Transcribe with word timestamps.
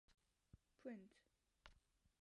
Print 0.83 1.05